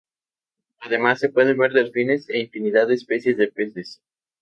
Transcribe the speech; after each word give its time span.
Además, 0.79 1.19
se 1.19 1.29
pueden 1.29 1.59
ver 1.59 1.73
delfines 1.73 2.27
e 2.31 2.39
infinidad 2.39 2.87
de 2.87 2.95
especies 2.95 3.37
de 3.37 3.49
peces. 3.51 4.01